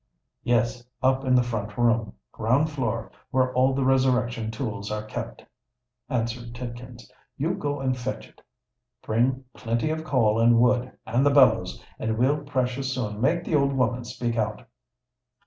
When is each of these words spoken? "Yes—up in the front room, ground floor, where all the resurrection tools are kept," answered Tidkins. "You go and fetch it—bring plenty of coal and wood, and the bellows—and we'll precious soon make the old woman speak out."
"Yes—up 0.41 1.25
in 1.25 1.35
the 1.35 1.43
front 1.43 1.77
room, 1.77 2.13
ground 2.31 2.71
floor, 2.71 3.11
where 3.29 3.53
all 3.53 3.75
the 3.75 3.85
resurrection 3.85 4.49
tools 4.49 4.89
are 4.91 5.05
kept," 5.05 5.45
answered 6.09 6.55
Tidkins. 6.55 7.07
"You 7.37 7.53
go 7.53 7.79
and 7.79 7.95
fetch 7.95 8.27
it—bring 8.27 9.43
plenty 9.53 9.91
of 9.91 10.03
coal 10.03 10.39
and 10.39 10.57
wood, 10.57 10.97
and 11.05 11.23
the 11.23 11.29
bellows—and 11.29 12.17
we'll 12.17 12.41
precious 12.41 12.95
soon 12.95 13.21
make 13.21 13.43
the 13.43 13.53
old 13.53 13.73
woman 13.73 14.03
speak 14.03 14.37
out." 14.37 14.65